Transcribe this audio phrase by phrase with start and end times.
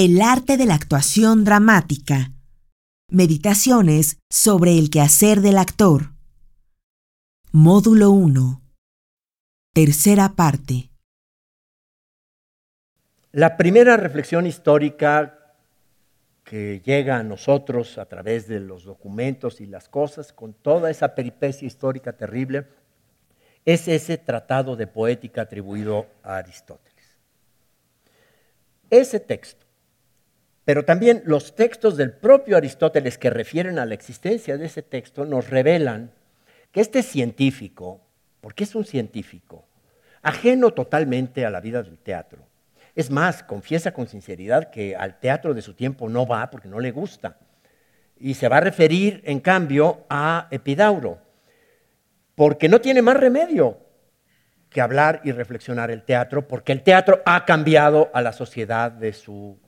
[0.00, 2.30] El arte de la actuación dramática.
[3.10, 6.12] Meditaciones sobre el quehacer del actor.
[7.50, 8.62] Módulo 1.
[9.74, 10.92] Tercera parte.
[13.32, 15.56] La primera reflexión histórica
[16.44, 21.16] que llega a nosotros a través de los documentos y las cosas, con toda esa
[21.16, 22.68] peripecia histórica terrible,
[23.64, 27.18] es ese tratado de poética atribuido a Aristóteles.
[28.90, 29.67] Ese texto
[30.68, 35.24] pero también los textos del propio Aristóteles que refieren a la existencia de ese texto
[35.24, 36.10] nos revelan
[36.72, 38.02] que este científico,
[38.42, 39.64] porque es un científico,
[40.20, 42.46] ajeno totalmente a la vida del teatro,
[42.94, 46.80] es más, confiesa con sinceridad que al teatro de su tiempo no va porque no
[46.80, 47.38] le gusta.
[48.18, 51.18] Y se va a referir, en cambio, a Epidauro,
[52.34, 53.78] porque no tiene más remedio
[54.68, 59.14] que hablar y reflexionar el teatro, porque el teatro ha cambiado a la sociedad de
[59.14, 59.58] su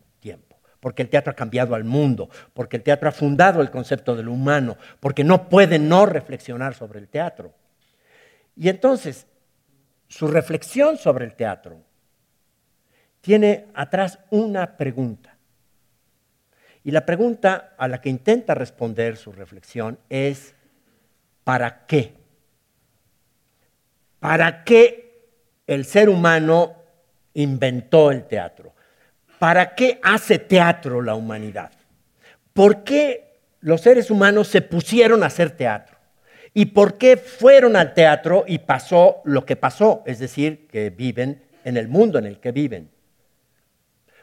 [0.81, 4.29] porque el teatro ha cambiado al mundo, porque el teatro ha fundado el concepto del
[4.29, 7.53] humano, porque no puede no reflexionar sobre el teatro.
[8.57, 9.27] Y entonces,
[10.09, 11.83] su reflexión sobre el teatro
[13.21, 15.37] tiene atrás una pregunta.
[16.83, 20.55] Y la pregunta a la que intenta responder su reflexión es,
[21.45, 22.15] ¿para qué?
[24.19, 25.29] ¿Para qué
[25.67, 26.75] el ser humano
[27.35, 28.75] inventó el teatro?
[29.41, 31.71] ¿Para qué hace teatro la humanidad?
[32.53, 35.97] ¿Por qué los seres humanos se pusieron a hacer teatro?
[36.53, 40.03] ¿Y por qué fueron al teatro y pasó lo que pasó?
[40.05, 42.91] Es decir, que viven en el mundo en el que viven.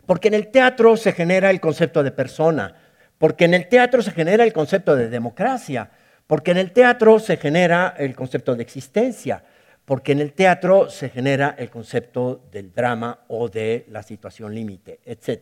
[0.06, 2.76] Porque en el teatro se genera el concepto de persona,
[3.18, 5.90] porque en el teatro se genera el concepto de democracia,
[6.28, 9.44] porque en el teatro se genera el concepto de existencia,
[9.88, 15.00] porque en el teatro se genera el concepto del drama o de la situación límite,
[15.06, 15.42] etc.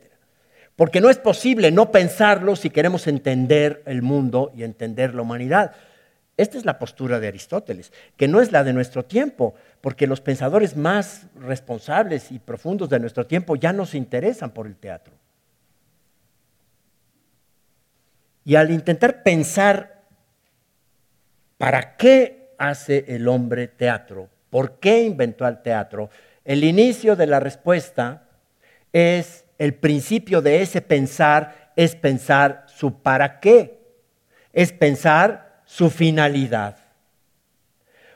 [0.75, 5.71] Porque no es posible no pensarlo si queremos entender el mundo y entender la humanidad.
[6.37, 10.21] Esta es la postura de Aristóteles, que no es la de nuestro tiempo, porque los
[10.21, 15.15] pensadores más responsables y profundos de nuestro tiempo ya no se interesan por el teatro.
[18.43, 20.03] Y al intentar pensar
[21.57, 26.09] para qué hace el hombre teatro, ¿Por qué inventó el teatro?
[26.45, 28.23] El inicio de la respuesta
[28.93, 33.81] es el principio de ese pensar, es pensar su para qué,
[34.53, 36.77] es pensar su finalidad.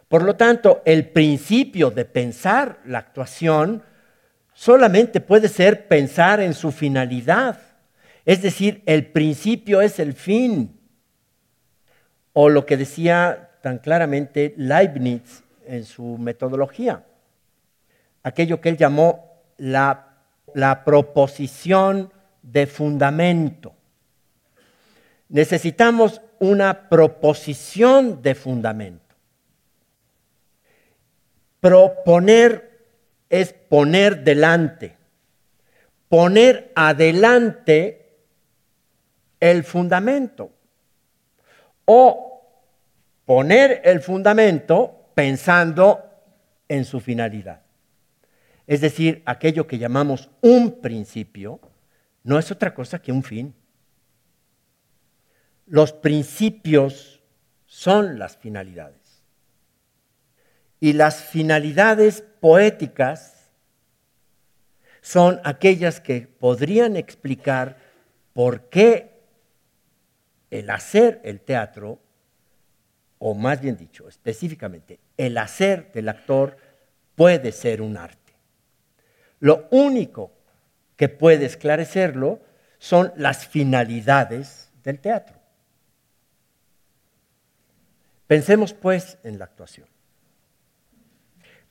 [0.08, 3.84] Por lo tanto, el principio de pensar la actuación
[4.54, 7.60] solamente puede ser pensar en su finalidad.
[8.24, 10.80] Es decir, el principio es el fin.
[12.32, 17.06] O lo que decía tan claramente Leibniz en su metodología.
[18.24, 20.06] Aquello que él llamó la,
[20.84, 23.74] proposición de fundamento.
[25.30, 29.16] Necesitamos una proposición de fundamento.
[31.60, 32.88] Proponer
[33.30, 34.98] es poner delante.
[36.08, 38.18] Poner adelante
[39.40, 40.50] el fundamento.
[41.86, 42.42] O
[43.26, 46.02] poner el fundamento pensando
[46.70, 47.64] en su finalidad.
[48.66, 51.60] Es decir, aquello que llamamos un principio
[52.24, 53.54] no es otra cosa que un fin.
[55.66, 57.22] Los principios
[57.66, 59.22] son las finalidades.
[60.80, 63.52] Y las finalidades poéticas
[65.02, 67.76] son aquellas que podrían explicar
[68.32, 69.20] por qué
[70.50, 72.00] el hacer el teatro
[73.20, 76.58] o más bien dicho, específicamente, el hacer del actor
[77.16, 78.34] puede ser un arte.
[79.40, 80.32] Lo único
[80.96, 82.40] que puede esclarecerlo
[82.78, 85.38] son las finalidades del teatro.
[88.26, 89.88] Pensemos pues en la actuación.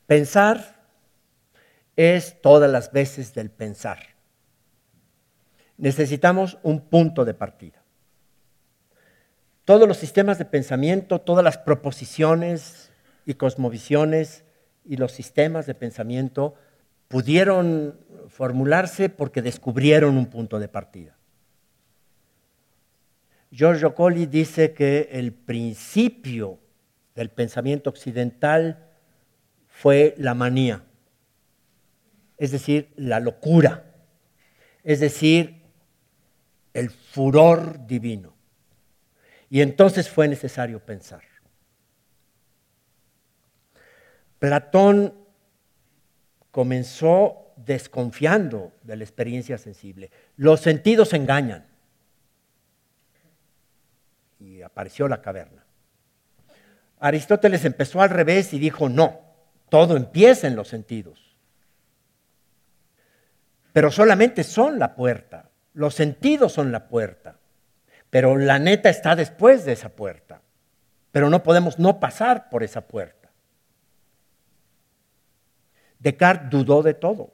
[0.06, 0.76] Pensar
[1.96, 3.98] es todas las veces del pensar.
[5.78, 7.77] Necesitamos un punto de partida
[9.68, 12.90] todos los sistemas de pensamiento, todas las proposiciones
[13.26, 14.42] y cosmovisiones
[14.82, 16.54] y los sistemas de pensamiento
[17.06, 21.18] pudieron formularse porque descubrieron un punto de partida.
[23.50, 26.58] Giorgio Colli dice que el principio
[27.14, 28.88] del pensamiento occidental
[29.66, 30.82] fue la manía,
[32.38, 33.84] es decir, la locura,
[34.82, 35.60] es decir,
[36.72, 38.37] el furor divino.
[39.50, 41.22] Y entonces fue necesario pensar.
[44.38, 45.14] Platón
[46.50, 50.10] comenzó desconfiando de la experiencia sensible.
[50.36, 51.66] Los sentidos engañan.
[54.38, 55.64] Y apareció la caverna.
[57.00, 59.20] Aristóteles empezó al revés y dijo, no,
[59.68, 61.36] todo empieza en los sentidos.
[63.72, 65.50] Pero solamente son la puerta.
[65.74, 67.37] Los sentidos son la puerta.
[68.10, 70.40] Pero la neta está después de esa puerta.
[71.12, 73.30] Pero no podemos no pasar por esa puerta.
[75.98, 77.32] Descartes dudó de todo.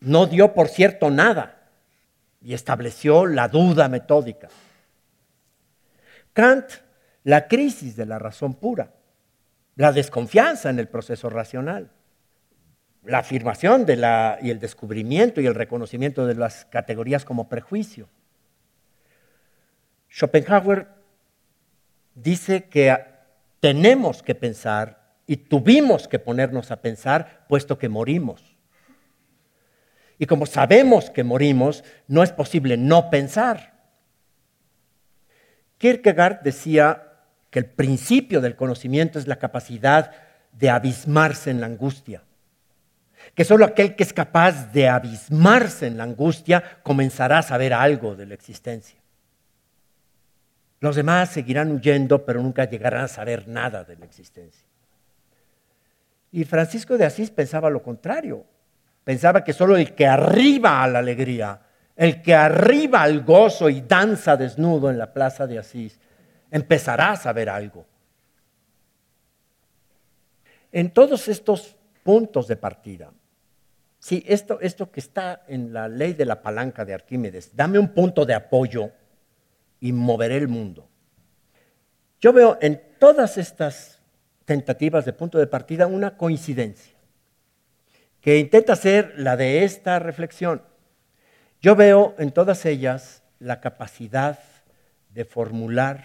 [0.00, 1.58] No dio por cierto nada
[2.40, 4.48] y estableció la duda metódica.
[6.32, 6.70] Kant,
[7.24, 8.92] la crisis de la razón pura,
[9.74, 11.90] la desconfianza en el proceso racional,
[13.04, 18.08] la afirmación de la, y el descubrimiento y el reconocimiento de las categorías como prejuicio.
[20.08, 20.88] Schopenhauer
[22.14, 22.96] dice que
[23.60, 28.56] tenemos que pensar y tuvimos que ponernos a pensar puesto que morimos.
[30.18, 33.74] Y como sabemos que morimos, no es posible no pensar.
[35.78, 37.04] Kierkegaard decía
[37.50, 40.12] que el principio del conocimiento es la capacidad
[40.52, 42.22] de abismarse en la angustia.
[43.34, 48.16] Que solo aquel que es capaz de abismarse en la angustia comenzará a saber algo
[48.16, 48.98] de la existencia.
[50.80, 54.64] Los demás seguirán huyendo, pero nunca llegarán a saber nada de la existencia.
[56.30, 58.44] Y Francisco de Asís pensaba lo contrario.
[59.02, 61.60] Pensaba que solo el que arriba a la alegría,
[61.96, 65.98] el que arriba al gozo y danza desnudo en la plaza de Asís,
[66.50, 67.86] empezará a saber algo.
[70.70, 73.10] En todos estos puntos de partida,
[73.98, 77.88] sí, esto, esto que está en la ley de la palanca de Arquímedes, dame un
[77.88, 78.92] punto de apoyo
[79.80, 80.88] y moveré el mundo.
[82.20, 84.00] Yo veo en todas estas
[84.44, 86.96] tentativas de punto de partida una coincidencia
[88.20, 90.62] que intenta ser la de esta reflexión.
[91.60, 94.38] Yo veo en todas ellas la capacidad
[95.10, 96.04] de formular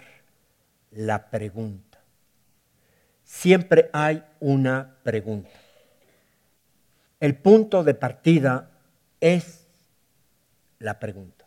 [0.90, 1.98] la pregunta.
[3.24, 5.50] Siempre hay una pregunta.
[7.20, 8.70] El punto de partida
[9.20, 9.66] es
[10.78, 11.43] la pregunta.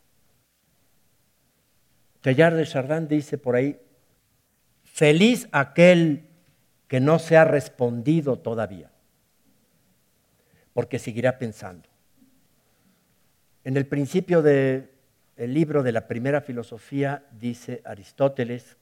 [2.28, 3.80] Teilhard de Chardin dice por ahí,
[4.84, 6.28] feliz aquel
[6.90, 8.92] que no se ha respondido todavía,
[10.74, 11.88] porque seguirá pensando.
[13.64, 14.90] En el principio del
[15.38, 18.76] libro de la primera filosofía dice Aristóteles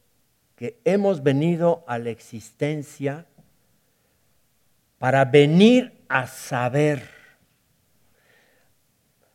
[0.55, 3.27] que hemos venido a la existencia
[4.97, 7.03] para venir a saber,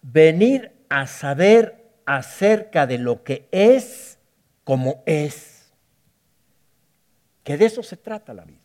[0.02, 1.79] venir a saber
[2.16, 4.18] acerca de lo que es
[4.64, 5.70] como es.
[7.44, 8.58] Que de eso se trata la vida.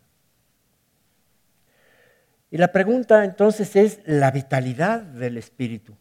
[2.50, 5.96] Y la pregunta entonces es la vitalidad del espíritu.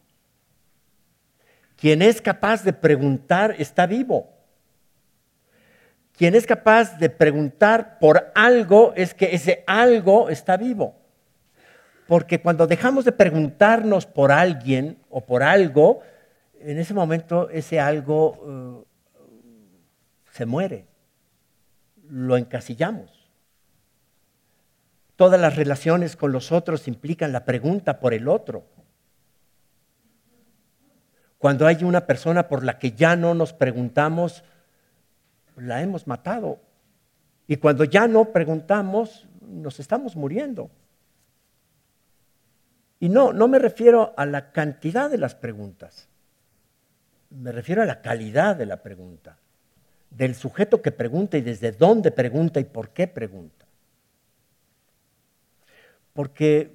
[1.75, 4.33] Quien es capaz de preguntar está vivo.
[6.17, 10.95] Quien es capaz de preguntar por algo es que ese algo está vivo.
[12.07, 16.01] Porque cuando dejamos de preguntarnos por alguien o por algo,
[16.59, 18.85] en ese momento ese algo eh,
[20.31, 20.87] se muere,
[22.09, 23.29] lo encasillamos.
[25.15, 28.65] Todas las relaciones con los otros implican la pregunta por el otro.
[31.37, 34.43] Cuando hay una persona por la que ya no nos preguntamos,
[35.55, 36.59] la hemos matado.
[37.47, 40.69] Y cuando ya no preguntamos, nos estamos muriendo.
[42.99, 46.09] Y no, no me refiero a la cantidad de las preguntas
[47.35, 49.37] me refiero a la calidad de la pregunta,
[50.09, 53.65] del sujeto que pregunta y desde dónde pregunta y por qué pregunta.
[56.13, 56.71] Porque,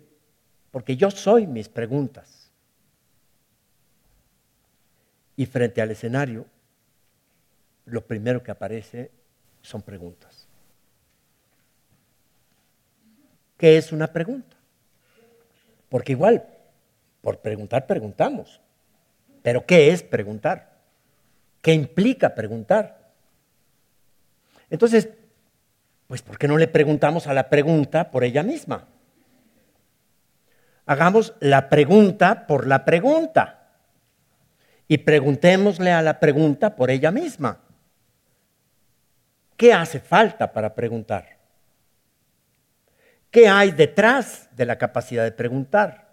[0.71, 2.50] porque yo soy mis preguntas.
[5.37, 6.47] Y frente al escenario,
[7.87, 9.11] lo primero que aparece
[9.62, 10.47] son preguntas.
[13.57, 14.57] ¿Qué es una pregunta?
[15.88, 16.47] Porque igual,
[17.23, 18.61] por preguntar, preguntamos.
[19.42, 20.78] Pero ¿qué es preguntar?
[21.62, 23.11] ¿Qué implica preguntar?
[24.70, 25.09] Entonces,
[26.06, 28.88] pues ¿por qué no le preguntamos a la pregunta por ella misma?
[30.87, 33.68] Hagamos la pregunta por la pregunta
[34.88, 37.61] y preguntémosle a la pregunta por ella misma.
[39.56, 41.38] ¿Qué hace falta para preguntar?
[43.30, 46.09] ¿Qué hay detrás de la capacidad de preguntar?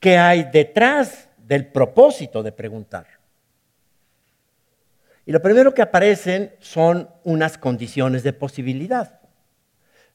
[0.00, 3.06] ¿Qué hay detrás del propósito de preguntar.
[5.26, 9.20] Y lo primero que aparecen son unas condiciones de posibilidad.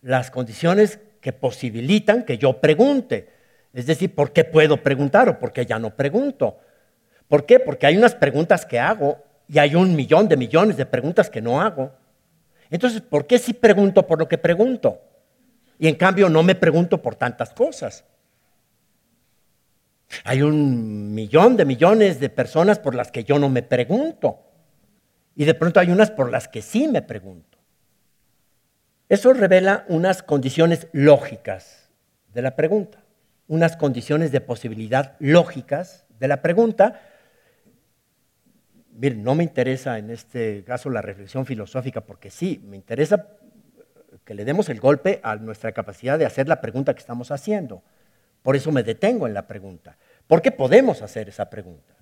[0.02, 3.30] Las condiciones que posibilitan que yo pregunte.
[3.74, 6.60] Es decir, ¿por qué puedo preguntar o por qué ya no pregunto?
[7.28, 7.60] ¿Por qué?
[7.60, 11.42] Porque hay unas preguntas que hago y hay un millón de millones de preguntas que
[11.42, 11.92] no hago.
[12.70, 15.02] Entonces, ¿por qué sí pregunto por lo que pregunto?
[15.80, 18.04] Y en cambio no me pregunto por tantas cosas.
[20.24, 24.40] Hay un millón de millones de personas por las que yo no me pregunto.
[25.36, 27.58] Y de pronto hay unas por las que sí me pregunto.
[29.08, 31.90] Eso revela unas condiciones lógicas
[32.34, 33.04] de la pregunta,
[33.48, 37.02] unas condiciones de posibilidad lógicas de la pregunta.
[38.92, 43.28] Miren, no me interesa en este caso la reflexión filosófica, porque sí, me interesa
[44.26, 47.82] que le demos el golpe a nuestra capacidad de hacer la pregunta que estamos haciendo.
[48.42, 49.98] Por eso me detengo en la pregunta.
[50.28, 51.96] ¿Por qué podemos hacer esa pregunta?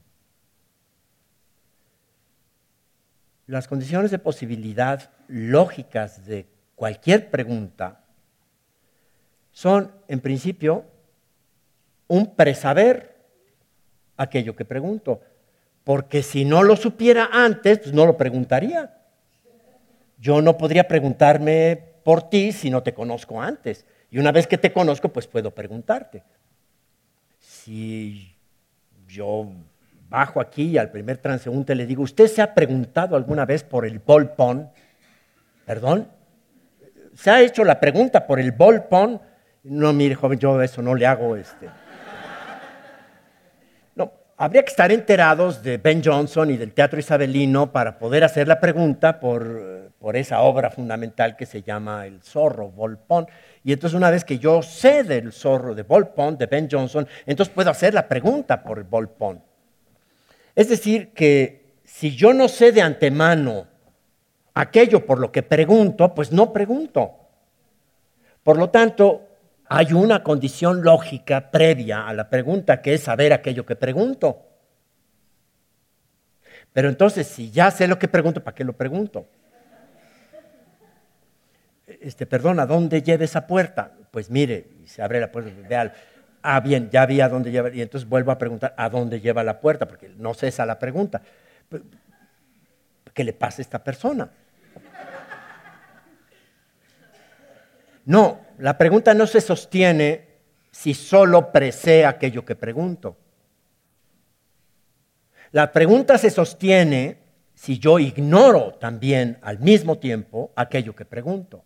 [3.47, 8.03] Las condiciones de posibilidad lógicas de cualquier pregunta
[9.51, 10.85] son, en principio,
[12.07, 13.15] un presaber
[14.17, 15.21] aquello que pregunto.
[15.83, 18.97] Porque si no lo supiera antes, pues no lo preguntaría.
[20.19, 23.85] Yo no podría preguntarme por ti si no te conozco antes.
[24.17, 26.23] Y una vez que te conozco, pues puedo preguntarte
[27.37, 28.35] si
[29.07, 29.47] yo
[30.09, 33.85] bajo aquí y al primer transeúnte le digo, ¿usted se ha preguntado alguna vez por
[33.85, 34.71] el bolpón?
[35.67, 36.07] ¿Perdón?
[37.13, 39.21] ¿Se ha hecho la pregunta por el bolpón?
[39.61, 41.69] No, mire, joven, yo eso no le hago este.
[43.93, 48.47] No, habría que estar enterados de Ben Johnson y del teatro isabelino para poder hacer
[48.47, 53.27] la pregunta por, por esa obra fundamental que se llama El zorro, bolpón.
[53.67, 57.53] Y entonces una vez que yo sé del zorro de Ball de Ben Johnson, entonces
[57.53, 59.11] puedo hacer la pregunta por Ball
[60.55, 63.67] Es decir, que si yo no sé de antemano
[64.53, 67.11] aquello por lo que pregunto, pues no pregunto.
[68.41, 69.27] Por lo tanto,
[69.65, 74.45] hay una condición lógica previa a la pregunta que es saber aquello que pregunto.
[76.71, 79.27] Pero entonces, si ya sé lo que pregunto, ¿para qué lo pregunto?
[82.07, 83.91] Este, perdón, ¿a dónde lleva esa puerta?
[84.11, 85.93] Pues mire, y se abre la puerta, vea,
[86.41, 89.43] ah, bien, ya vi a dónde lleva, y entonces vuelvo a preguntar, ¿a dónde lleva
[89.43, 89.87] la puerta?
[89.87, 91.21] Porque no cesa la pregunta.
[93.13, 94.29] ¿Qué le pasa a esta persona?
[98.05, 100.27] No, la pregunta no se sostiene
[100.71, 103.17] si solo presee aquello que pregunto.
[105.51, 107.17] La pregunta se sostiene
[107.53, 111.65] si yo ignoro también al mismo tiempo aquello que pregunto.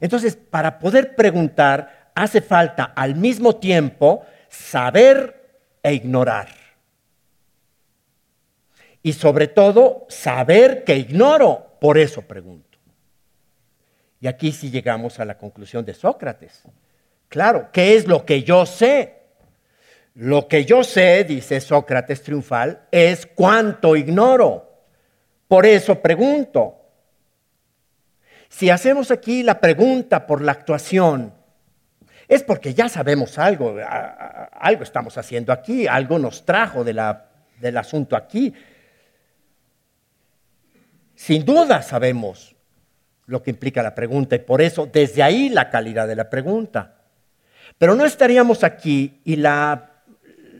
[0.00, 6.48] Entonces, para poder preguntar, hace falta al mismo tiempo saber e ignorar.
[9.02, 12.78] Y sobre todo, saber que ignoro, por eso pregunto.
[14.20, 16.62] Y aquí sí llegamos a la conclusión de Sócrates.
[17.28, 19.18] Claro, ¿qué es lo que yo sé?
[20.14, 24.68] Lo que yo sé, dice Sócrates triunfal, es cuánto ignoro.
[25.46, 26.77] Por eso pregunto.
[28.48, 31.32] Si hacemos aquí la pregunta por la actuación,
[32.26, 33.76] es porque ya sabemos algo,
[34.52, 38.52] algo estamos haciendo aquí, algo nos trajo del asunto aquí.
[41.14, 42.54] Sin duda sabemos
[43.26, 46.94] lo que implica la pregunta y por eso desde ahí la calidad de la pregunta.
[47.76, 49.90] Pero no estaríamos aquí y la,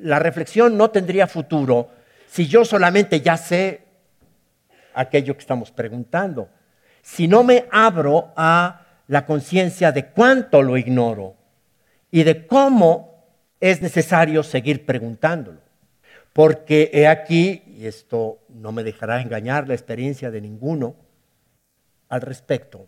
[0.02, 1.90] reflexión no tendría futuro
[2.26, 3.80] si yo solamente ya sé
[4.94, 6.48] aquello que estamos preguntando
[7.08, 11.36] si no me abro a la conciencia de cuánto lo ignoro
[12.10, 13.24] y de cómo
[13.60, 15.58] es necesario seguir preguntándolo.
[16.34, 20.96] Porque he aquí, y esto no me dejará engañar la experiencia de ninguno
[22.10, 22.86] al respecto,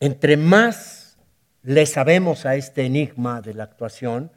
[0.00, 1.18] entre más
[1.62, 4.32] le sabemos a este enigma de la actuación,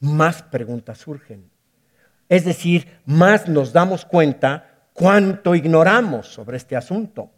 [0.00, 1.48] más preguntas surgen.
[2.28, 7.30] Es decir, más nos damos cuenta cuánto ignoramos sobre este asunto.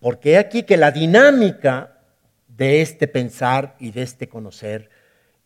[0.00, 1.98] Porque aquí que la dinámica
[2.48, 4.90] de este pensar y de este conocer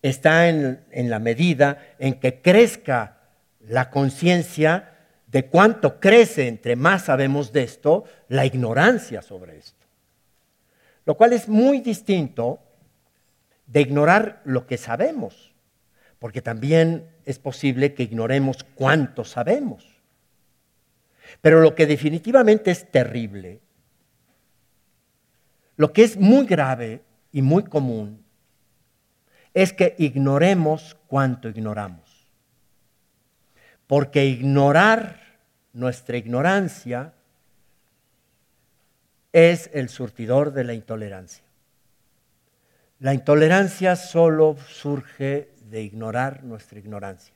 [0.03, 3.19] está en, en la medida en que crezca
[3.61, 4.95] la conciencia
[5.27, 9.85] de cuánto crece entre más sabemos de esto, la ignorancia sobre esto.
[11.05, 12.61] Lo cual es muy distinto
[13.67, 15.53] de ignorar lo que sabemos,
[16.19, 19.85] porque también es posible que ignoremos cuánto sabemos.
[21.41, 23.61] Pero lo que definitivamente es terrible
[25.77, 27.03] lo que es muy grave
[27.33, 28.25] y muy común
[29.53, 32.29] es que ignoremos cuanto ignoramos.
[33.87, 35.21] Porque ignorar
[35.73, 37.13] nuestra ignorancia
[39.33, 41.45] es el surtidor de la intolerancia.
[43.01, 47.35] La intolerancia solo surge de ignorar nuestra ignorancia.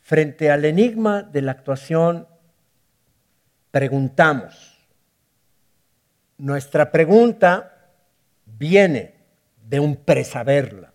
[0.00, 2.28] Frente al enigma de la actuación,
[3.70, 4.73] preguntamos.
[6.38, 7.92] Nuestra pregunta
[8.44, 9.14] viene
[9.68, 10.92] de un presaberla,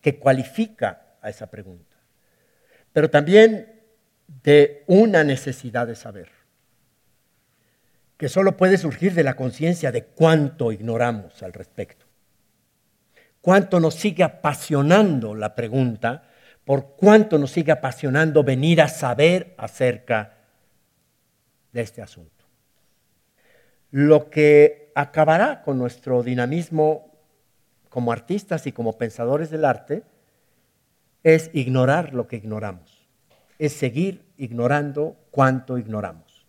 [0.00, 1.96] que cualifica a esa pregunta,
[2.92, 3.80] pero también
[4.42, 6.30] de una necesidad de saber,
[8.16, 12.06] que solo puede surgir de la conciencia de cuánto ignoramos al respecto,
[13.40, 16.28] cuánto nos sigue apasionando la pregunta
[16.64, 20.38] por cuánto nos sigue apasionando venir a saber acerca
[21.72, 22.41] de este asunto.
[23.92, 27.14] Lo que acabará con nuestro dinamismo
[27.88, 30.02] como artistas y como pensadores del arte
[31.22, 33.06] es ignorar lo que ignoramos,
[33.60, 36.44] es seguir ignorando cuánto ignoramos.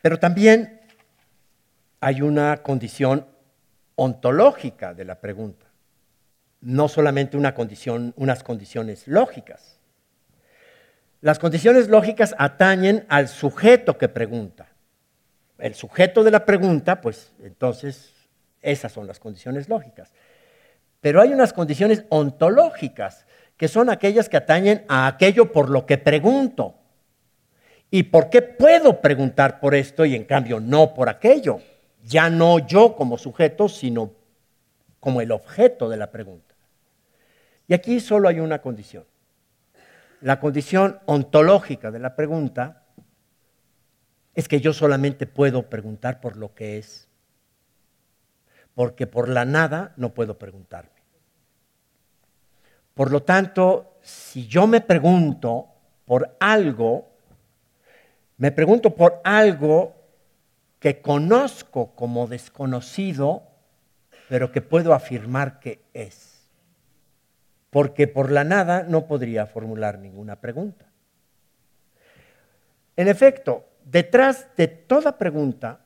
[0.00, 0.80] Pero también
[2.00, 3.26] hay una condición
[3.96, 5.66] ontológica de la pregunta
[6.66, 9.78] no solamente una condición, unas condiciones lógicas.
[11.20, 14.66] Las condiciones lógicas atañen al sujeto que pregunta.
[15.58, 18.12] El sujeto de la pregunta, pues entonces
[18.62, 20.12] esas son las condiciones lógicas.
[21.00, 25.98] Pero hay unas condiciones ontológicas, que son aquellas que atañen a aquello por lo que
[25.98, 26.74] pregunto.
[27.90, 31.60] ¿Y por qué puedo preguntar por esto y en cambio no por aquello?
[32.02, 34.12] Ya no yo como sujeto, sino
[35.00, 36.54] como el objeto de la pregunta.
[37.68, 39.04] Y aquí solo hay una condición.
[40.20, 42.82] La condición ontológica de la pregunta
[44.36, 47.08] es que yo solamente puedo preguntar por lo que es,
[48.74, 50.90] porque por la nada no puedo preguntarme.
[52.94, 55.66] Por lo tanto, si yo me pregunto
[56.04, 57.08] por algo,
[58.36, 59.96] me pregunto por algo
[60.78, 63.42] que conozco como desconocido,
[64.28, 66.36] pero que puedo afirmar que es
[67.76, 70.86] porque por la nada no podría formular ninguna pregunta.
[72.96, 75.80] En efecto, detrás de toda pregunta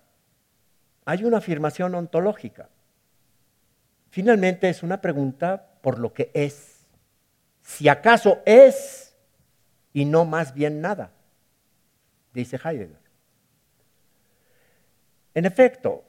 [1.05, 2.69] hay una afirmación ontológica.
[4.09, 6.89] Finalmente es una pregunta por lo que es.
[7.63, 9.15] Si acaso es
[9.93, 11.13] y no más bien nada,
[12.33, 12.99] dice Heidegger.
[15.35, 16.05] En efecto,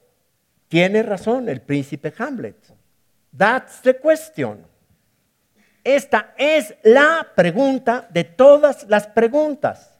[0.68, 2.56] tiene razón el príncipe Hamlet.
[3.36, 4.66] That's the question.
[5.84, 9.98] Esta es la pregunta de todas las preguntas.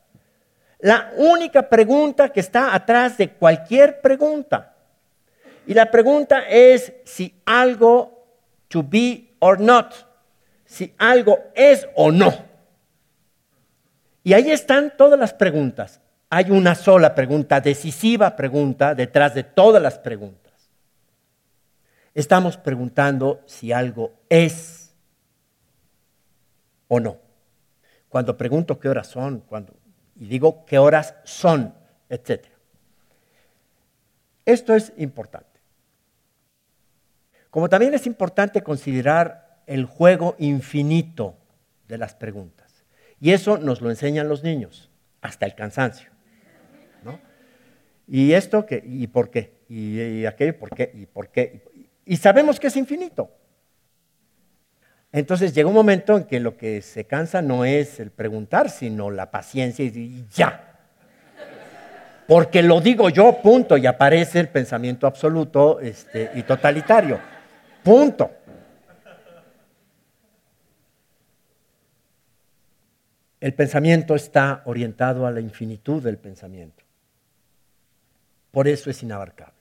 [0.82, 4.74] La única pregunta que está atrás de cualquier pregunta.
[5.64, 8.26] Y la pregunta es si algo
[8.66, 9.94] to be or not,
[10.64, 12.34] si algo es o no.
[14.24, 16.00] Y ahí están todas las preguntas.
[16.28, 20.52] Hay una sola pregunta, decisiva pregunta, detrás de todas las preguntas.
[22.12, 24.92] Estamos preguntando si algo es
[26.88, 27.18] o no.
[28.08, 29.74] Cuando pregunto qué horas son, cuando,
[30.22, 31.74] y digo qué horas son,
[32.08, 32.46] etc.
[34.44, 35.58] Esto es importante.
[37.50, 41.34] Como también es importante considerar el juego infinito
[41.88, 42.84] de las preguntas.
[43.20, 46.12] Y eso nos lo enseñan los niños, hasta el cansancio.
[48.06, 48.80] ¿Y esto qué?
[48.86, 49.54] ¿Y por qué?
[49.68, 50.92] ¿Y, aquello por qué?
[50.94, 51.62] ¿Y por qué?
[52.04, 53.28] Y sabemos que es infinito.
[55.12, 59.10] Entonces llega un momento en que lo que se cansa no es el preguntar, sino
[59.10, 60.70] la paciencia y ya.
[62.26, 67.20] Porque lo digo yo, punto, y aparece el pensamiento absoluto este, y totalitario.
[67.82, 68.30] Punto.
[73.38, 76.84] El pensamiento está orientado a la infinitud del pensamiento.
[78.50, 79.58] Por eso es inabarcable.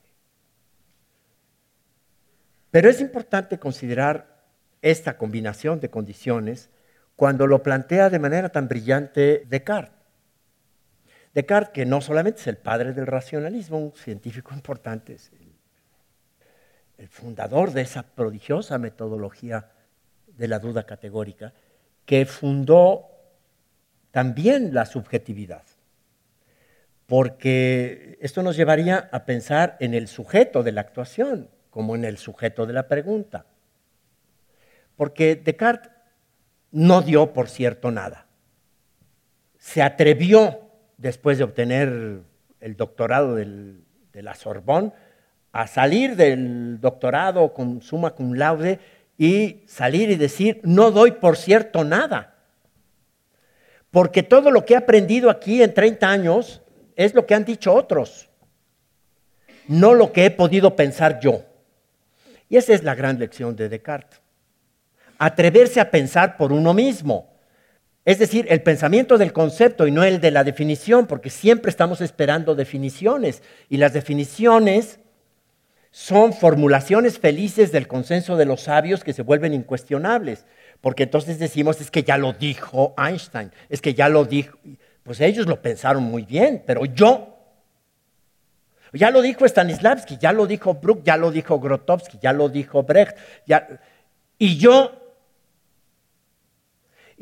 [2.69, 4.40] Pero es importante considerar
[4.81, 6.69] esta combinación de condiciones
[7.15, 9.95] cuando lo plantea de manera tan brillante Descartes.
[11.33, 15.53] Descartes, que no solamente es el padre del racionalismo, un científico importante, es el,
[16.97, 19.69] el fundador de esa prodigiosa metodología
[20.27, 21.53] de la duda categórica,
[22.05, 23.07] que fundó
[24.11, 25.63] también la subjetividad.
[27.05, 32.17] Porque esto nos llevaría a pensar en el sujeto de la actuación, como en el
[32.17, 33.45] sujeto de la pregunta.
[34.95, 35.91] Porque Descartes
[36.71, 38.27] no dio por cierto nada.
[39.57, 40.59] Se atrevió,
[40.97, 42.21] después de obtener
[42.59, 43.81] el doctorado de
[44.13, 44.91] la Sorbonne,
[45.51, 48.79] a salir del doctorado con suma cum laude
[49.17, 52.35] y salir y decir, no doy por cierto nada.
[53.91, 56.61] Porque todo lo que he aprendido aquí en 30 años
[56.95, 58.29] es lo que han dicho otros.
[59.67, 61.45] no lo que he podido pensar yo.
[62.49, 64.21] Y esa es la gran lección de Descartes.
[65.23, 67.29] Atreverse a pensar por uno mismo.
[68.05, 72.01] Es decir, el pensamiento del concepto y no el de la definición, porque siempre estamos
[72.01, 73.43] esperando definiciones.
[73.69, 74.99] Y las definiciones
[75.91, 80.45] son formulaciones felices del consenso de los sabios que se vuelven incuestionables.
[80.81, 84.57] Porque entonces decimos, es que ya lo dijo Einstein, es que ya lo dijo.
[85.03, 87.37] Pues ellos lo pensaron muy bien, pero yo.
[88.93, 92.81] Ya lo dijo Stanislavski, ya lo dijo Brook, ya lo dijo Grotowski, ya lo dijo
[92.81, 93.15] Brecht.
[94.39, 94.97] y yo.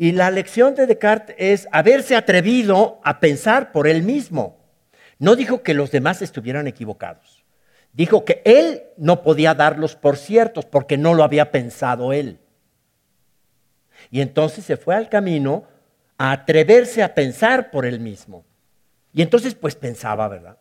[0.01, 4.57] Y la lección de Descartes es haberse atrevido a pensar por él mismo.
[5.17, 7.43] No dijo que los demás estuvieran equivocados.
[7.91, 12.39] Dijo que él no podía darlos por ciertos porque no lo había pensado él.
[14.09, 15.65] Y entonces se fue al camino
[16.17, 18.45] a atreverse a pensar por él mismo.
[19.11, 20.59] Y entonces pues pensaba, ¿verdad?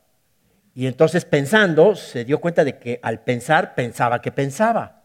[0.74, 5.00] Y entonces pensando se dio cuenta de que al pensar pensaba que pensaba.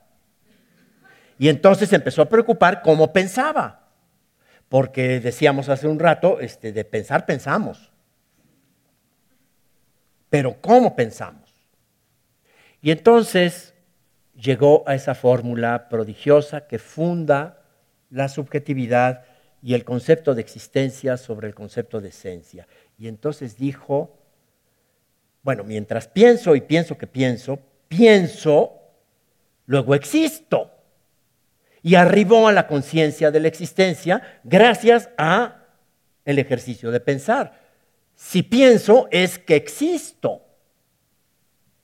[1.37, 3.82] Y entonces empezó a preocupar cómo pensaba.
[4.73, 7.91] Porque decíamos hace un rato, este, de pensar pensamos.
[10.31, 11.47] Pero ¿cómo pensamos?
[12.81, 13.75] Y entonces
[14.33, 17.61] llegó a esa fórmula prodigiosa que funda
[18.09, 19.25] la subjetividad
[19.61, 22.67] y el concepto de existencia sobre el concepto de esencia.
[22.97, 24.17] Y entonces dijo,
[25.43, 27.59] bueno, mientras pienso y pienso que pienso,
[27.89, 28.81] pienso,
[29.67, 30.72] luego existo.
[31.83, 35.65] Y arribó a la conciencia de la existencia gracias a
[36.25, 37.59] el ejercicio de pensar.
[38.15, 40.41] Si pienso es que existo.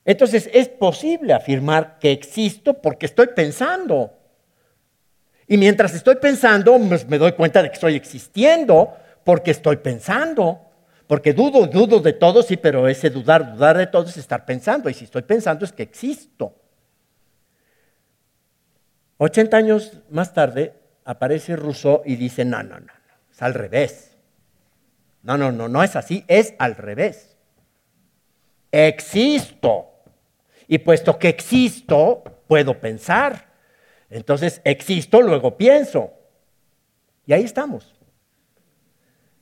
[0.06, 4.14] Entonces es posible afirmar que existo porque estoy pensando.
[5.48, 10.62] Y mientras estoy pensando, pues, me doy cuenta de que estoy existiendo porque estoy pensando.
[11.08, 14.90] Porque dudo, dudo de todo, sí, pero ese dudar, dudar de todo es estar pensando.
[14.90, 16.54] Y si estoy pensando es que existo.
[19.20, 24.18] 80 años más tarde aparece Rousseau y dice, no, no, no, no, es al revés.
[25.24, 27.38] No, no, no, no es así, es al revés.
[28.72, 29.92] Existo.
[30.68, 33.50] Y puesto que existo, puedo pensar.
[34.10, 36.14] Entonces existo, luego pienso.
[37.26, 37.94] Y ahí estamos.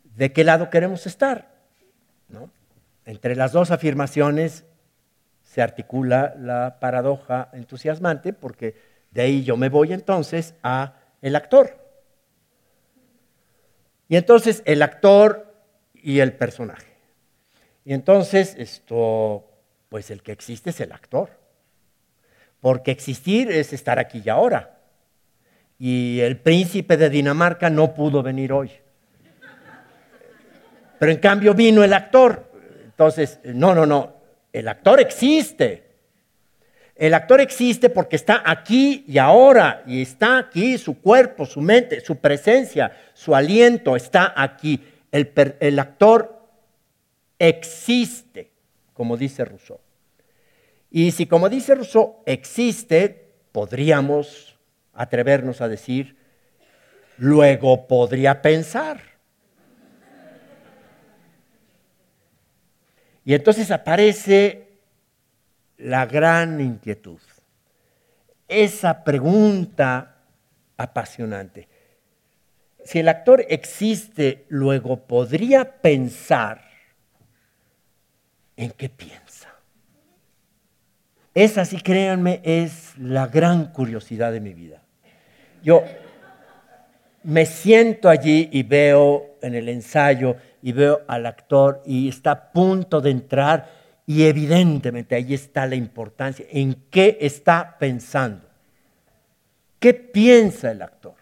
[0.03, 1.55] ¿De qué lado queremos estar?
[3.05, 4.65] Entre las dos afirmaciones
[5.43, 8.75] se articula la paradoja entusiasmante porque
[9.17, 11.75] de ahí yo me voy entonces a el actor.
[14.07, 15.55] Y entonces el actor
[15.95, 16.93] y el personaje.
[17.83, 19.43] Y entonces esto,
[19.89, 21.31] pues el que existe es el actor.
[22.61, 24.77] Porque existir es estar aquí y ahora.
[25.79, 28.69] Y el príncipe de Dinamarca no pudo venir hoy.
[30.99, 32.51] Pero en cambio vino el actor.
[32.83, 34.13] Entonces, no, no, no.
[34.53, 35.86] El actor existe.
[36.97, 39.83] El actor existe porque está aquí y ahora.
[39.85, 44.83] Y está aquí su cuerpo, su mente, su presencia, su aliento está aquí.
[45.11, 46.41] El, el actor
[47.37, 48.51] existe,
[48.93, 49.79] como dice Rousseau.
[50.89, 54.57] Y si, como dice Rousseau, existe, podríamos
[54.93, 56.17] atrevernos a decir,
[57.17, 59.01] luego podría pensar.
[63.23, 64.66] Y entonces aparece
[65.77, 67.19] la gran inquietud,
[68.47, 70.17] esa pregunta
[70.77, 71.67] apasionante.
[72.83, 76.61] Si el actor existe, luego podría pensar
[78.55, 79.53] en qué piensa.
[81.33, 84.81] Esa sí, créanme, es la gran curiosidad de mi vida.
[85.61, 85.83] Yo
[87.23, 92.51] me siento allí y veo en el ensayo y veo al actor y está a
[92.51, 93.76] punto de entrar
[94.07, 98.47] y evidentemente ahí está la importancia, en qué está pensando.
[99.79, 101.13] ¿Qué piensa el actor?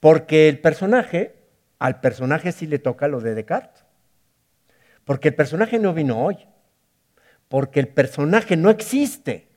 [0.00, 1.34] Porque el personaje,
[1.78, 3.84] al personaje sí le toca lo de Descartes.
[5.04, 6.38] Porque el personaje no vino hoy
[7.48, 9.48] porque el personaje no existe.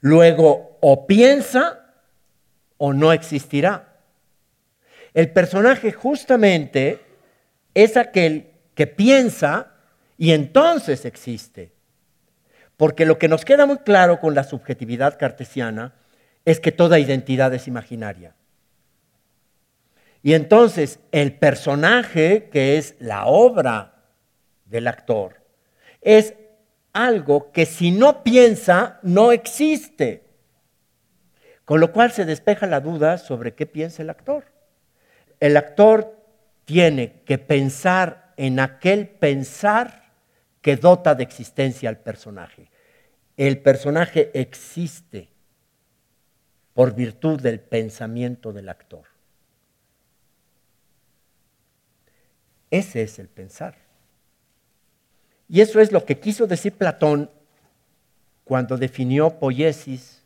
[0.00, 1.94] Luego, o piensa
[2.76, 4.00] o no existirá.
[5.14, 7.00] El personaje justamente
[7.74, 9.72] es aquel que piensa
[10.16, 11.72] y entonces existe.
[12.76, 15.94] Porque lo que nos queda muy claro con la subjetividad cartesiana
[16.44, 18.36] es que toda identidad es imaginaria.
[20.22, 23.94] Y entonces el personaje, que es la obra
[24.66, 25.40] del actor,
[26.02, 26.34] es
[26.92, 30.24] algo que si no piensa, no existe.
[31.64, 34.44] Con lo cual se despeja la duda sobre qué piensa el actor.
[35.40, 36.14] El actor
[36.64, 40.12] tiene que pensar en aquel pensar
[40.60, 42.70] que dota de existencia al personaje.
[43.36, 45.28] El personaje existe
[46.74, 49.04] por virtud del pensamiento del actor.
[52.70, 53.76] Ese es el pensar.
[55.48, 57.30] Y eso es lo que quiso decir Platón
[58.44, 60.24] cuando definió poiesis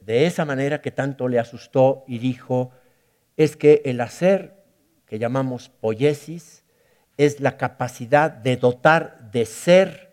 [0.00, 2.70] de esa manera que tanto le asustó y dijo,
[3.36, 4.62] es que el hacer
[5.06, 6.65] que llamamos poiesis
[7.16, 10.12] es la capacidad de dotar de ser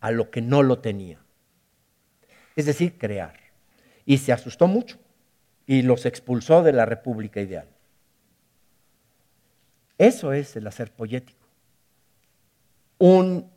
[0.00, 1.18] a lo que no lo tenía.
[2.56, 3.34] Es decir, crear.
[4.04, 4.98] Y se asustó mucho
[5.66, 7.68] y los expulsó de la República Ideal.
[9.98, 11.46] Eso es el hacer poético.
[12.98, 13.50] Un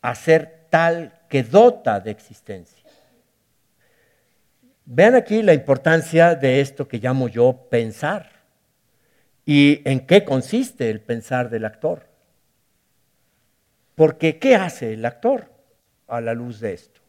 [0.00, 2.82] hacer tal que dota de existencia.
[4.86, 8.33] Vean aquí la importancia de esto que llamo yo pensar
[9.44, 12.08] y en qué consiste el pensar del actor.
[13.94, 15.50] Porque ¿qué hace el actor
[16.06, 17.00] a la luz de esto?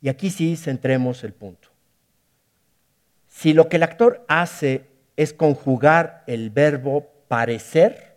[0.00, 1.68] Y aquí sí centremos el punto.
[3.28, 8.16] Si lo que el actor hace es conjugar el verbo parecer,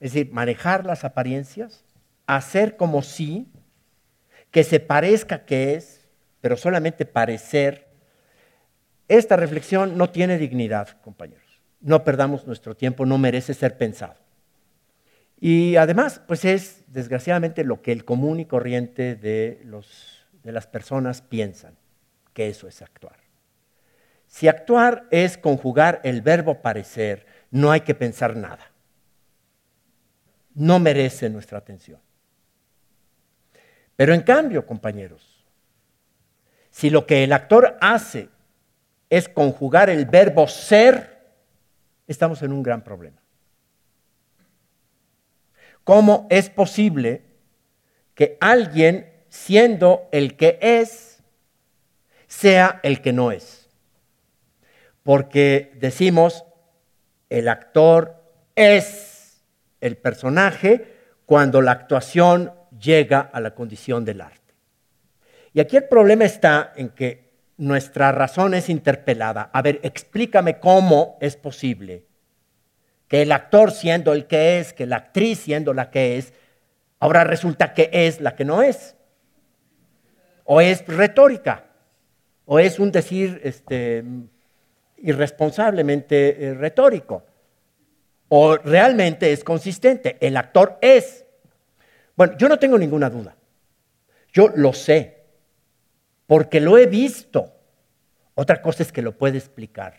[0.00, 1.84] es decir, manejar las apariencias,
[2.26, 3.48] hacer como si,
[4.50, 6.08] que se parezca que es,
[6.40, 7.87] pero solamente parecer,
[9.08, 11.44] esta reflexión no tiene dignidad, compañeros.
[11.80, 14.16] No perdamos nuestro tiempo, no merece ser pensado.
[15.40, 20.66] Y además, pues es desgraciadamente lo que el común y corriente de, los, de las
[20.66, 21.76] personas piensan,
[22.34, 23.16] que eso es actuar.
[24.26, 28.72] Si actuar es conjugar el verbo parecer, no hay que pensar nada.
[30.54, 32.00] No merece nuestra atención.
[33.96, 35.46] Pero en cambio, compañeros,
[36.70, 38.28] si lo que el actor hace
[39.10, 41.18] es conjugar el verbo ser,
[42.06, 43.20] estamos en un gran problema.
[45.84, 47.22] ¿Cómo es posible
[48.14, 51.22] que alguien, siendo el que es,
[52.26, 53.70] sea el que no es?
[55.02, 56.44] Porque decimos,
[57.30, 58.22] el actor
[58.54, 59.42] es
[59.80, 64.54] el personaje cuando la actuación llega a la condición del arte.
[65.54, 67.27] Y aquí el problema está en que
[67.58, 69.50] nuestra razón es interpelada.
[69.52, 72.06] A ver, explícame cómo es posible
[73.08, 76.32] que el actor siendo el que es, que la actriz siendo la que es,
[77.00, 78.96] ahora resulta que es la que no es.
[80.44, 81.64] O es retórica,
[82.44, 84.04] o es un decir este,
[84.98, 87.24] irresponsablemente eh, retórico,
[88.28, 90.16] o realmente es consistente.
[90.20, 91.24] El actor es.
[92.14, 93.36] Bueno, yo no tengo ninguna duda.
[94.32, 95.17] Yo lo sé,
[96.28, 97.52] porque lo he visto.
[98.34, 99.94] Otra cosa es que lo puede explicar.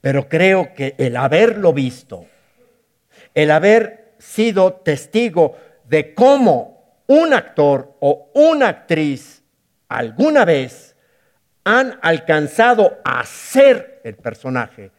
[0.00, 2.26] Pero creo que el haberlo visto,
[3.34, 5.56] el haber sido testigo
[5.88, 9.42] de cómo un actor o una actriz
[9.88, 10.94] alguna vez
[11.64, 14.90] han alcanzado a ser el personaje,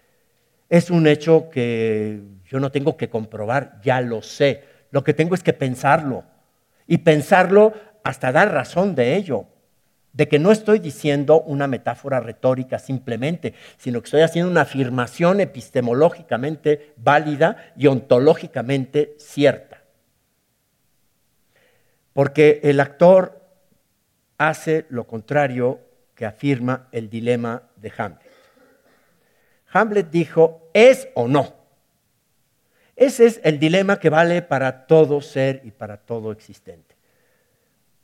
[0.69, 4.63] es un hecho que yo no tengo que comprobar, ya lo sé.
[4.89, 6.23] Lo que tengo es que pensarlo
[6.87, 7.73] y pensarlo
[8.05, 9.47] hasta dar razón de ello
[10.13, 15.41] de que no estoy diciendo una metáfora retórica simplemente, sino que estoy haciendo una afirmación
[15.41, 19.81] epistemológicamente válida y ontológicamente cierta.
[22.13, 23.41] Porque el actor
[24.37, 25.79] hace lo contrario
[26.13, 28.31] que afirma el dilema de Hamlet.
[29.73, 31.55] Hamlet dijo, ¿es o no?
[32.95, 36.94] Ese es el dilema que vale para todo ser y para todo existente.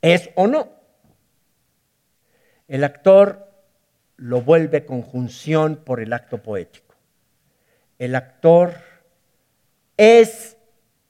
[0.02, 0.68] ¿Es o no?
[2.66, 3.48] El actor
[4.16, 6.94] lo vuelve conjunción por el acto poético.
[7.98, 8.74] El actor
[9.96, 10.56] es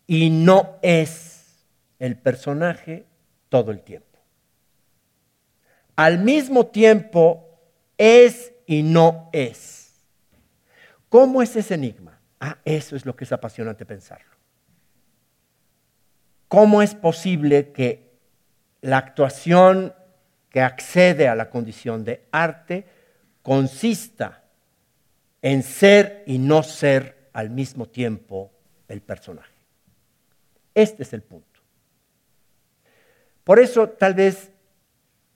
[0.07, 1.67] y no es
[1.99, 3.07] el personaje
[3.49, 4.19] todo el tiempo.
[5.97, 7.61] Al mismo tiempo
[7.97, 10.03] es y no es.
[11.09, 12.19] ¿Cómo es ese enigma?
[12.41, 14.33] Ah, eso es lo que es apasionante pensarlo.
[16.49, 18.12] ¿Cómo es posible que
[18.83, 19.95] la actuación
[20.51, 22.87] que accede a la condición de arte
[23.42, 24.42] consista
[25.40, 28.53] en ser y no ser al mismo tiempo
[28.88, 29.51] el personaje.
[30.75, 31.61] Este es el punto.
[33.45, 34.51] Por eso tal vez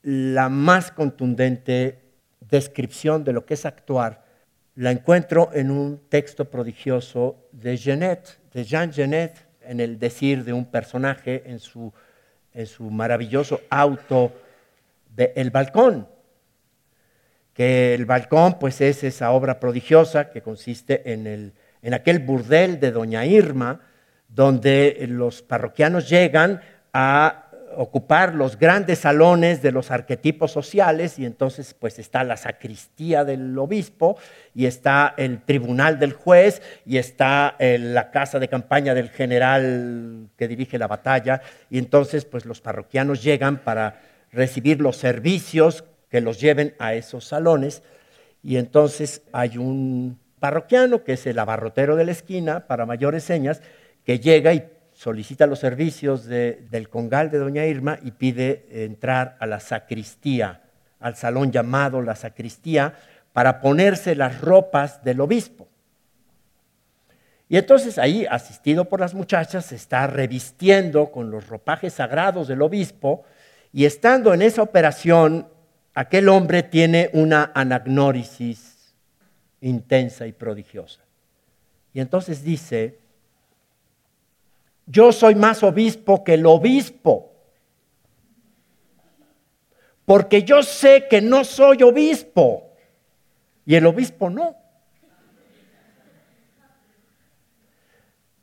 [0.03, 1.99] la más contundente
[2.41, 4.25] descripción de lo que es actuar
[4.77, 10.53] la encuentro en un texto prodigioso de Genet, de Jean Genet, en el decir de
[10.53, 11.93] un personaje en su,
[12.57, 14.33] en su maravilloso auto
[15.17, 16.09] el balcón,
[17.53, 22.81] que el balcón pues es esa obra prodigiosa que consiste en, el, en aquel burdel
[22.81, 23.81] de doña Irma,
[24.29, 26.61] donde los parroquianos llegan
[26.93, 27.46] a
[27.77, 33.57] ocupar los grandes salones de los arquetipos sociales y entonces pues está la sacristía del
[33.59, 34.17] obispo
[34.55, 40.29] y está el tribunal del juez y está eh, la casa de campaña del general
[40.37, 44.01] que dirige la batalla y entonces pues los parroquianos llegan para
[44.33, 47.83] recibir los servicios que los lleven a esos salones
[48.43, 53.61] y entonces hay un parroquiano que es el abarrotero de la esquina para mayores señas
[54.05, 59.47] que llega y solicita los servicios del congal de doña Irma y pide entrar a
[59.47, 60.63] la sacristía,
[61.01, 62.95] al salón llamado la sacristía,
[63.35, 65.69] para ponerse las ropas del obispo.
[67.49, 72.63] Y entonces ahí, asistido por las muchachas, se está revistiendo con los ropajes sagrados del
[72.63, 73.25] obispo
[73.73, 75.47] y estando en esa operación,
[75.95, 78.95] aquel hombre tiene una anagnórisis
[79.61, 81.03] intensa y prodigiosa.
[81.93, 82.99] Y entonces dice,
[84.87, 87.33] yo soy más obispo que el obispo.
[90.05, 92.73] Porque yo sé que no soy obispo
[93.65, 94.57] y el obispo no.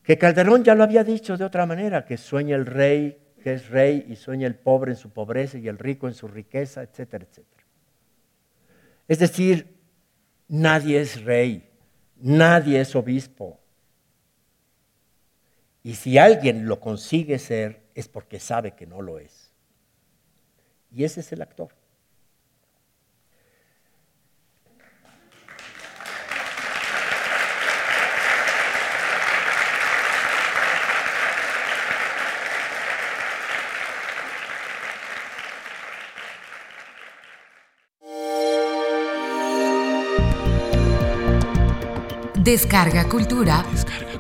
[0.03, 3.69] Que Calderón ya lo había dicho de otra manera, que sueña el rey que es
[3.69, 7.25] rey y sueña el pobre en su pobreza y el rico en su riqueza, etcétera,
[7.29, 7.63] etcétera.
[9.05, 9.75] Es decir,
[10.47, 11.69] nadie es rey,
[12.21, 13.59] nadie es obispo,
[15.83, 19.51] y si alguien lo consigue ser, es porque sabe que no lo es.
[20.91, 21.69] Y ese es el actor.
[42.43, 43.65] Descarga Cultura.
[43.71, 44.12] Descarga.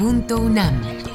[0.00, 1.09] Punto UNAM.